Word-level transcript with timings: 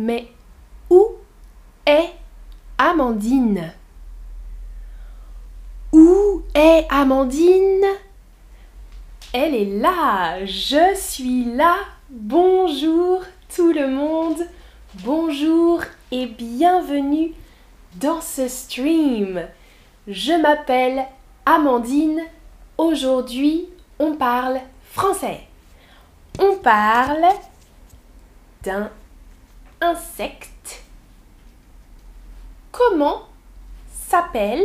Mais 0.00 0.28
où 0.90 1.08
est 1.84 2.10
Amandine? 2.78 3.72
Où 5.92 6.42
est 6.54 6.86
Amandine? 6.88 7.84
Elle 9.32 9.56
est 9.56 9.80
là, 9.80 10.46
je 10.46 10.94
suis 10.94 11.46
là. 11.46 11.78
Bonjour 12.10 13.24
tout 13.52 13.72
le 13.72 13.88
monde. 13.88 14.46
Bonjour 15.02 15.82
et 16.12 16.26
bienvenue 16.26 17.32
dans 17.96 18.20
ce 18.20 18.46
stream. 18.46 19.48
Je 20.06 20.40
m'appelle 20.40 21.06
Amandine. 21.44 22.22
Aujourd'hui, 22.76 23.68
on 23.98 24.14
parle 24.14 24.60
français. 24.92 25.40
On 26.38 26.54
parle 26.58 27.26
d'un 28.62 28.92
insecte. 29.80 30.82
Comment 32.72 33.22
s'appelle 33.90 34.64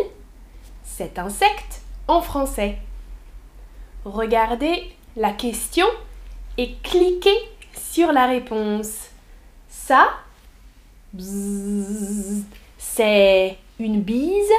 cet 0.84 1.20
insecte 1.20 1.81
en 2.08 2.22
français? 2.22 2.77
Regardez 4.05 4.95
la 5.16 5.31
question 5.31 5.88
et 6.58 6.76
cliquez 6.84 7.38
sur 7.73 8.12
la 8.12 8.27
réponse. 8.27 9.09
Ça, 9.70 10.09
c'est 12.77 13.58
une 13.80 14.02
bise, 14.02 14.52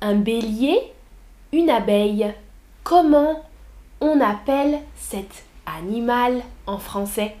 un 0.00 0.16
bélier, 0.16 0.92
une 1.52 1.70
abeille. 1.70 2.32
Comment 2.82 3.44
on 4.00 4.20
appelle 4.20 4.80
cet 4.96 5.44
animal 5.66 6.42
en 6.66 6.78
français? 6.78 7.36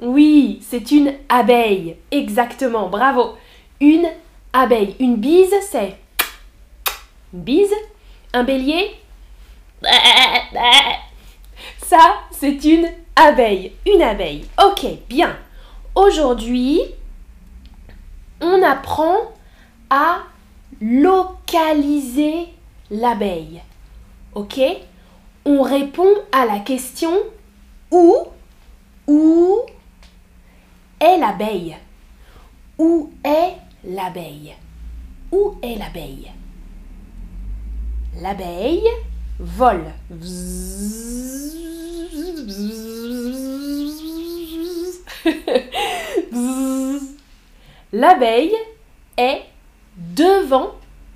Oui, 0.00 0.60
c'est 0.62 0.90
une 0.92 1.14
abeille. 1.28 1.96
Exactement, 2.10 2.88
bravo. 2.88 3.36
Une 3.80 4.08
abeille. 4.52 4.94
Une 5.00 5.16
bise, 5.16 5.54
c'est 5.70 5.96
une 7.32 7.40
bise? 7.40 7.74
Un 8.32 8.44
bélier? 8.44 8.92
Ça, 11.82 12.20
c'est 12.30 12.64
une 12.64 12.88
abeille. 13.16 13.72
Une 13.86 14.02
abeille. 14.02 14.46
Ok, 14.64 14.86
bien. 15.08 15.36
Aujourd'hui, 15.94 16.80
on 18.40 18.62
apprend 18.62 19.16
à 19.90 20.18
localiser 20.80 22.48
l'abeille. 22.90 23.62
Ok? 24.34 24.60
On 25.44 25.62
répond 25.62 26.14
à 26.30 26.46
la 26.46 26.60
question 26.60 27.12
où 27.90 28.16
Où 29.08 29.60
est 31.00 31.18
l'abeille? 31.18 31.76
Où 32.78 33.10
est 33.24 33.54
l'abeille? 33.84 34.54
Où 35.32 35.56
est 35.62 35.76
l'abeille? 35.76 36.30
L'abeille 38.20 38.88
vole. 39.38 39.92
L'abeille 47.92 48.54
est 49.16 49.42
devant 49.96 50.72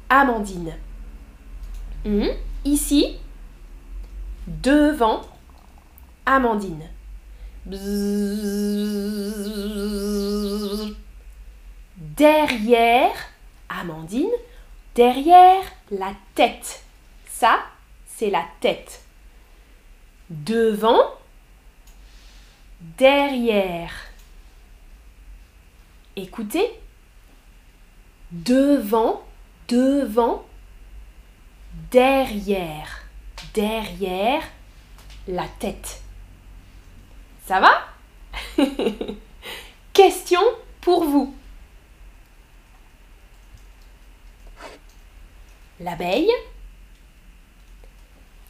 Amandine. 0.09 0.75
Hmm, 2.05 2.29
ici, 2.65 3.17
devant 4.47 5.21
Amandine. 6.25 6.89
Derrière 11.97 13.13
Amandine, 13.69 14.29
derrière 14.97 15.63
la 15.93 16.13
tête. 16.35 16.83
Ça, 17.29 17.61
c'est 18.07 18.31
la 18.31 18.45
tête. 18.61 19.05
Devant, 20.29 21.05
derrière. 22.99 23.93
Écoutez. 26.17 26.69
Devant, 28.33 29.23
devant, 29.69 30.45
derrière, 31.93 33.05
derrière 33.55 34.43
la 35.29 35.47
tête. 35.61 36.02
Ça 37.53 37.61
va? 37.61 38.65
Question 39.93 40.41
pour 40.81 41.05
vous. 41.05 41.35
L'abeille, 45.79 46.33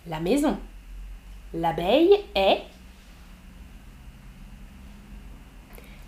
la 0.07 0.21
maison. 0.21 0.57
L'abeille 1.53 2.15
est 2.37 2.63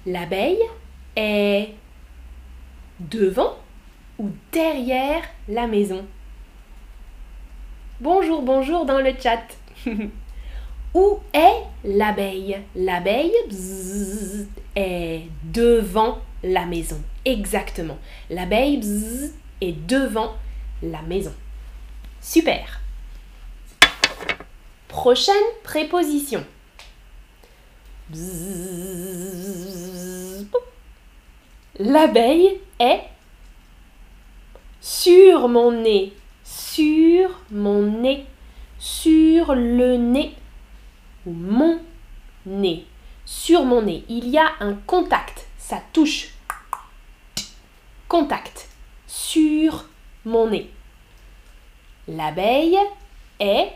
L'abeille 0.07 0.63
est 1.17 1.75
devant 3.01 3.57
ou 4.21 4.31
derrière 4.53 5.25
la 5.49 5.67
maison? 5.67 6.07
Bonjour, 7.99 8.43
bonjour 8.43 8.87
dans 8.87 9.01
le 9.01 9.13
chat. 9.21 9.43
Où 10.95 11.19
est 11.33 11.63
l'abeille? 11.85 12.59
L'abeille 12.77 13.35
est 14.77 15.23
devant 15.43 16.19
la 16.45 16.67
maison. 16.67 17.01
Exactement. 17.25 17.99
L'abeille 18.31 18.81
est 19.61 19.73
devant 19.87 20.35
la 20.83 21.03
maison. 21.03 21.33
Super. 22.21 22.81
Prochaine 24.87 25.35
préposition. 25.65 26.45
L'abeille 31.79 32.61
est 32.79 33.01
sur 34.81 35.49
mon 35.49 35.73
nez, 35.73 36.13
sur 36.45 37.41
mon 37.51 37.83
nez, 37.83 38.27
sur 38.79 39.55
le 39.55 39.97
nez 39.97 40.35
mon 41.27 41.81
nez, 42.47 42.87
sur 43.25 43.65
mon 43.65 43.83
nez. 43.83 44.05
Il 44.09 44.29
y 44.29 44.39
a 44.39 44.53
un 44.61 44.75
contact, 44.75 45.47
ça 45.59 45.83
touche. 45.93 46.29
Contact, 48.09 48.69
sur 49.07 49.89
mon 50.25 50.51
nez. 50.51 50.71
L'abeille 52.07 52.79
est 53.41 53.73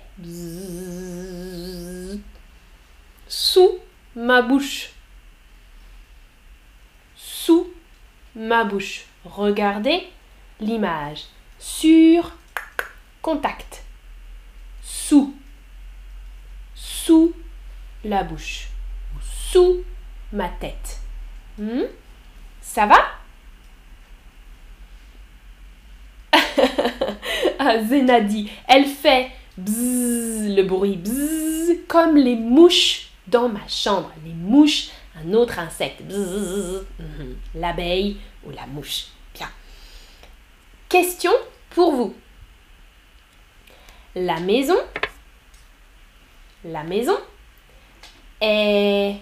sous 3.26 3.78
ma 4.14 4.42
bouche. 4.42 4.91
Sous 7.16 7.69
ma 8.37 8.64
bouche. 8.64 9.06
Regardez 9.25 10.06
l'image. 10.60 11.25
Sur 11.58 12.32
contact. 13.22 13.84
Sous. 14.82 15.34
Sous 16.75 17.34
la 18.08 18.24
bouche. 18.24 18.69
Sous 19.22 19.84
ma 20.32 20.48
tête. 20.48 20.98
Hmm? 21.58 21.84
Ça 22.60 22.86
va? 22.86 22.98
Ah, 27.60 27.74
elle 28.69 28.86
fait 28.86 29.30
le 29.56 30.62
bruit 30.62 30.98
comme 31.88 32.16
les 32.16 32.36
mouches 32.36 33.08
dans 33.26 33.48
ma 33.48 33.66
chambre. 33.66 34.12
Les 34.25 34.32
mouches, 34.32 34.88
un 35.16 35.32
autre 35.32 35.58
insecte. 35.58 36.00
Mhm. 36.02 37.37
L'abeille 37.56 38.16
ou 38.44 38.50
la 38.50 38.66
mouche. 38.66 39.06
Bien. 39.34 39.50
Question 40.88 41.32
pour 41.70 41.93
vous. 41.93 42.14
La 44.14 44.40
maison, 44.40 44.78
la 46.64 46.82
maison? 46.84 47.19
Est 48.40 49.17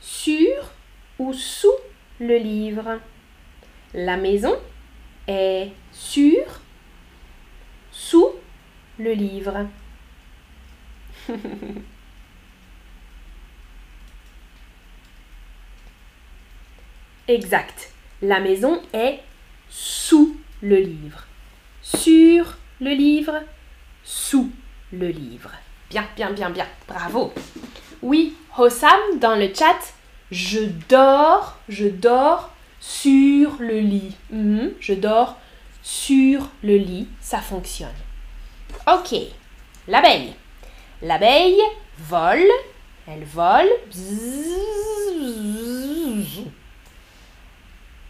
sur 0.00 0.72
ou 1.18 1.32
sous 1.32 1.72
le 2.20 2.36
livre. 2.36 3.00
La 3.94 4.16
maison 4.16 4.56
est 5.26 5.70
sur, 5.92 6.60
sous 7.90 8.32
le 8.98 9.12
livre. 9.12 9.66
exact. 17.28 17.92
La 18.22 18.40
maison 18.40 18.80
est 18.92 19.20
sous 19.68 20.40
le 20.62 20.78
livre. 20.78 21.26
Sur 21.82 22.56
le 22.80 22.90
livre, 22.90 23.42
sous 24.02 24.50
le 24.92 25.08
livre. 25.08 25.50
Bien, 25.90 26.06
bien, 26.16 26.30
bien, 26.30 26.50
bien. 26.50 26.66
Bravo. 26.88 27.32
Oui, 28.02 28.34
Hossam 28.56 29.18
dans 29.20 29.36
le 29.36 29.52
chat, 29.54 29.78
je 30.30 30.60
dors, 30.88 31.58
je 31.68 31.86
dors 31.86 32.50
sur 32.80 33.56
le 33.58 33.78
lit. 33.80 34.16
Mhm, 34.30 34.72
je 34.80 34.94
dors 34.94 35.38
sur 35.82 36.48
le 36.62 36.76
lit, 36.76 37.08
ça 37.20 37.38
fonctionne. 37.38 37.88
Ok, 38.86 39.14
l'abeille. 39.88 40.34
L'abeille 41.02 41.60
vole, 41.98 42.48
elle 43.06 43.24
vole. 43.24 43.68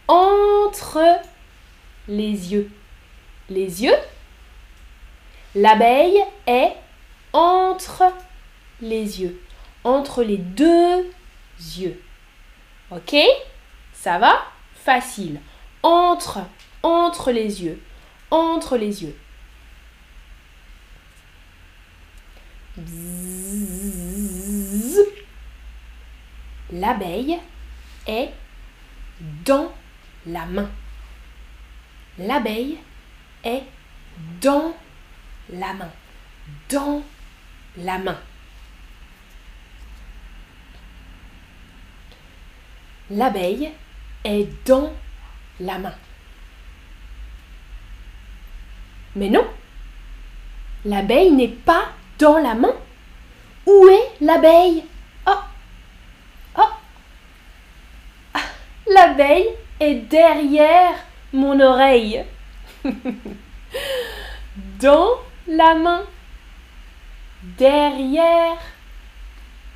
entre 0.07 1.19
les 2.07 2.53
yeux. 2.53 2.69
Les 3.49 3.83
yeux? 3.83 3.95
L'abeille 5.55 6.23
est 6.47 6.75
entre 7.33 8.11
les 8.81 9.21
yeux. 9.21 9.39
Entre 9.83 10.23
les 10.23 10.37
deux 10.37 11.11
yeux. 11.77 12.01
Ok? 12.89 13.15
Ça 13.93 14.17
va? 14.17 14.33
Facile. 14.73 15.39
Entre, 15.83 16.39
entre 16.83 17.31
les 17.31 17.63
yeux. 17.63 17.81
Entre 18.31 18.77
les 18.77 19.03
yeux. 19.03 19.17
L'abeille 26.71 27.39
est 28.05 28.29
dans 29.45 29.71
la 30.27 30.45
main. 30.45 30.69
L'abeille 32.19 32.77
est 33.43 33.63
dans 34.41 34.75
la 35.49 35.73
main. 35.73 35.91
Dans 36.69 37.03
la 37.77 37.97
main. 37.97 38.17
L'abeille 43.09 43.71
est 44.23 44.67
dans 44.67 44.91
la 45.59 45.77
main. 45.77 45.93
Mais 49.15 49.29
non, 49.29 49.47
l'abeille 50.85 51.31
n'est 51.31 51.47
pas 51.47 51.85
dans 52.19 52.37
la 52.37 52.53
main. 52.53 52.75
Où 53.65 53.87
est 53.87 54.23
l'abeille? 54.25 54.83
Oh 55.25 55.39
Oh 56.57 56.69
ah, 58.33 58.41
L'abeille 58.93 59.49
est 59.79 59.95
derrière 59.95 60.93
mon 61.33 61.59
oreille. 61.59 62.23
dans 64.79 65.09
la 65.47 65.75
main. 65.75 66.03
Derrière 67.43 68.57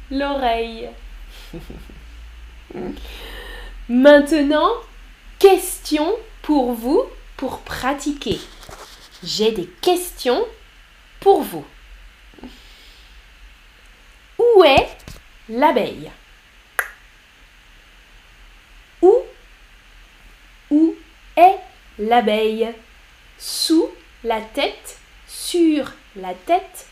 l'oreille. 0.09 0.89
Maintenant, 3.87 4.71
question 5.39 6.15
pour 6.41 6.73
vous 6.73 7.03
pour 7.37 7.59
pratiquer. 7.59 8.39
J'ai 9.23 9.51
des 9.51 9.67
questions 9.67 10.45
pour 11.19 11.41
vous. 11.43 11.65
Où 14.39 14.63
est 14.63 14.97
l'abeille? 15.49 16.11
Où 19.01 19.13
Où 20.71 20.95
est 21.35 21.59
l'abeille? 21.99 22.73
Sous 23.37 23.89
la 24.23 24.41
tête, 24.41 24.99
sur 25.27 25.91
la 26.15 26.33
tête, 26.33 26.87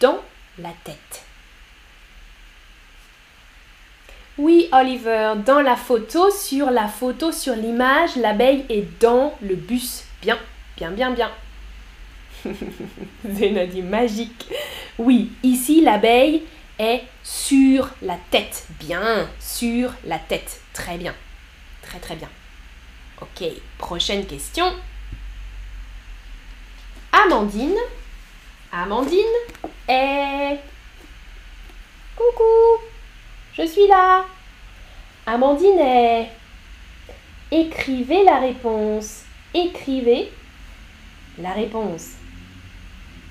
dans 0.00 0.18
la 0.58 0.70
tête. 0.84 1.24
Oui, 4.38 4.68
Oliver, 4.70 5.32
dans 5.44 5.60
la 5.60 5.74
photo, 5.74 6.30
sur 6.30 6.70
la 6.70 6.86
photo, 6.86 7.32
sur 7.32 7.56
l'image, 7.56 8.14
l'abeille 8.16 8.64
est 8.68 8.86
dans 9.00 9.36
le 9.42 9.56
bus. 9.56 10.04
Bien, 10.22 10.38
bien, 10.76 10.92
bien, 10.92 11.10
bien. 11.10 11.30
Zéna 13.28 13.66
dit 13.66 13.82
magique. 13.82 14.46
Oui, 14.96 15.32
ici, 15.42 15.80
l'abeille 15.80 16.44
est 16.78 17.02
sur 17.24 17.90
la 18.00 18.16
tête. 18.30 18.66
Bien, 18.78 19.28
sur 19.40 19.92
la 20.04 20.20
tête. 20.20 20.60
Très 20.72 20.98
bien. 20.98 21.14
Très, 21.82 21.98
très 21.98 22.14
bien. 22.14 22.28
Ok, 23.20 23.42
prochaine 23.76 24.24
question. 24.24 24.72
Amandine. 27.10 27.76
Amandine 28.72 29.18
est... 29.88 30.58
Coucou 32.16 32.82
je 33.58 33.66
suis 33.66 33.88
là. 33.88 34.24
Amandine 35.26 35.80
est. 35.80 36.30
Écrivez 37.50 38.22
la 38.22 38.38
réponse. 38.38 39.24
Écrivez 39.52 40.30
la 41.40 41.50
réponse. 41.50 42.12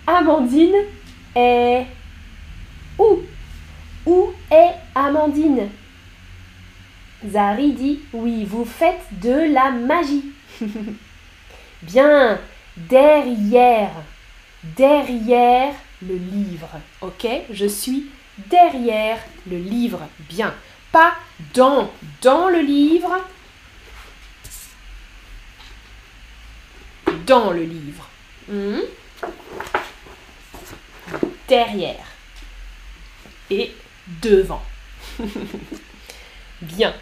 Amandine 0.06 0.76
est. 1.34 1.86
Où? 3.00 3.20
Où 4.06 4.34
est 4.52 4.74
Amandine? 4.96 5.70
Zari 7.26 7.72
dit 7.72 8.02
Oui, 8.12 8.44
vous 8.44 8.66
faites 8.66 9.08
de 9.22 9.54
la 9.54 9.72
magie. 9.72 10.26
Bien, 11.84 12.38
derrière. 12.76 13.94
Derrière 14.64 15.74
le 16.02 16.16
livre. 16.16 16.70
Ok? 17.02 17.28
Je 17.52 17.66
suis 17.66 18.10
derrière 18.38 19.20
le 19.50 19.58
livre. 19.58 20.02
Bien. 20.30 20.54
Pas 20.92 21.16
dans, 21.54 21.92
dans 22.22 22.50
le 22.50 22.60
livre. 22.60 23.18
Dans 27.26 27.52
le 27.52 27.64
livre. 27.64 28.08
Hmm? 28.50 28.80
Derrière. 31.48 32.06
Et 33.50 33.74
devant. 34.22 34.64
Bien. 36.62 36.94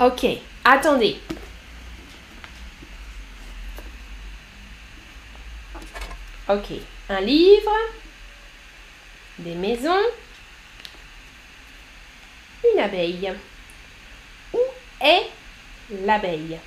Ok, 0.00 0.26
attendez. 0.64 1.18
Ok, 6.48 6.72
un 7.10 7.20
livre 7.20 7.76
des 9.38 9.54
maisons, 9.54 10.00
une 12.72 12.80
abeille. 12.80 13.34
Où 14.54 14.58
est 14.98 15.26
l'abeille? 15.90 16.58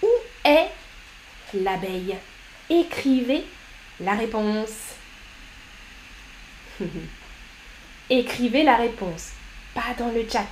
Où 0.00 0.08
est 0.46 0.70
l'abeille? 1.52 2.16
Écrivez 2.70 3.44
la 4.00 4.14
réponse. 4.14 4.94
Écrivez 8.08 8.62
la 8.62 8.76
réponse, 8.76 9.32
pas 9.74 9.92
dans 9.98 10.10
le 10.10 10.26
chat. 10.26 10.48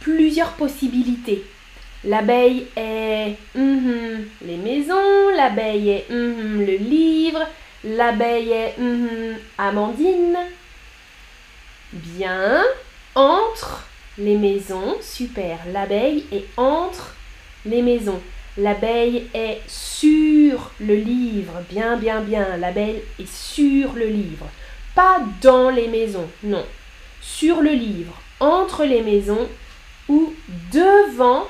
Plusieurs 0.00 0.54
possibilités. 0.54 1.44
L'abeille 2.04 2.66
est 2.76 3.36
mhm, 3.54 4.28
les 4.42 4.56
maisons, 4.56 5.30
l'abeille 5.34 5.90
est 5.90 6.10
mhm, 6.10 6.64
le 6.64 6.76
livre, 6.76 7.40
l'abeille 7.84 8.52
est 8.52 8.78
mhm, 8.78 9.36
Amandine. 9.58 10.36
Bien. 11.92 12.62
Entre 13.14 13.86
les 14.18 14.36
maisons, 14.36 14.96
super. 15.00 15.58
L'abeille 15.72 16.24
est 16.30 16.46
entre 16.56 17.16
les 17.64 17.82
maisons. 17.82 18.20
L'abeille 18.58 19.28
est 19.34 19.60
sur 19.66 20.70
le 20.80 20.94
livre. 20.94 21.62
Bien, 21.70 21.96
bien, 21.96 22.20
bien. 22.20 22.56
L'abeille 22.56 23.02
est 23.18 23.28
sur 23.28 23.92
le 23.94 24.06
livre. 24.06 24.46
Pas 24.94 25.20
dans 25.42 25.70
les 25.70 25.88
maisons, 25.88 26.28
non. 26.42 26.64
Sur 27.20 27.60
le 27.60 27.70
livre, 27.70 28.20
entre 28.40 28.84
les 28.84 29.02
maisons 29.02 29.48
ou 30.08 30.32
devant 30.72 31.46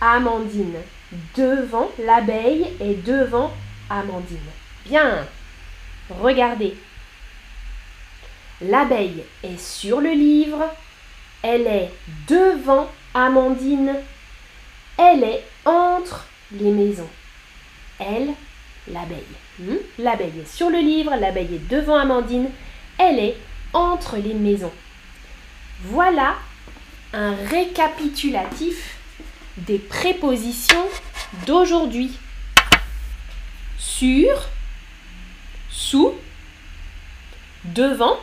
Amandine. 0.00 0.78
Devant, 1.36 1.90
l'abeille 2.04 2.66
est 2.80 3.02
devant 3.06 3.52
Amandine. 3.88 4.38
Bien. 4.84 5.26
Regardez. 6.10 6.76
L'abeille 8.60 9.24
est 9.42 9.58
sur 9.58 10.00
le 10.00 10.10
livre. 10.10 10.64
Elle 11.42 11.66
est 11.66 11.90
devant 12.28 12.90
Amandine. 13.14 13.94
Elle 14.96 15.24
est 15.24 15.44
entre 15.64 16.26
les 16.52 16.70
maisons. 16.70 17.08
Elle, 17.98 18.30
l'abeille. 18.88 19.18
Hmm? 19.60 19.76
L'abeille 19.98 20.40
est 20.42 20.48
sur 20.48 20.70
le 20.70 20.78
livre, 20.78 21.14
l'abeille 21.18 21.54
est 21.54 21.68
devant 21.68 21.96
Amandine. 21.96 22.50
Elle 22.98 23.18
est 23.18 23.36
entre 23.72 24.16
les 24.16 24.34
maisons. 24.34 24.72
Voilà 25.84 26.34
un 27.12 27.34
récapitulatif 27.34 28.97
des 29.66 29.78
prépositions 29.78 30.88
d'aujourd'hui. 31.46 32.12
sur, 33.78 34.48
sous, 35.70 36.14
devant, 37.64 38.18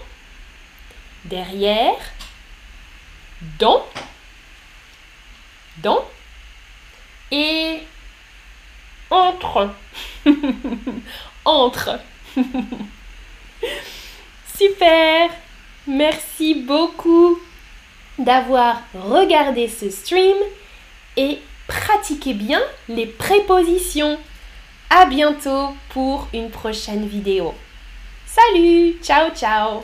derrière, 1.26 1.98
dans, 3.60 3.86
dans 5.78 6.06
et 7.32 7.80
entre. 9.10 9.70
entre. 11.46 12.00
Super. 14.58 15.30
Merci 15.88 16.56
beaucoup 16.56 17.40
d'avoir 18.18 18.82
regardé 18.94 19.68
ce 19.68 19.90
stream 19.90 20.38
et 21.18 21.40
pratiquez 21.68 22.34
bien 22.34 22.62
les 22.90 23.06
prépositions. 23.06 24.18
À 24.90 25.06
bientôt 25.06 25.70
pour 25.90 26.28
une 26.34 26.52
prochaine 26.52 27.08
vidéo. 27.08 27.54
Salut, 28.26 28.98
ciao 29.02 29.32
ciao 29.36 29.84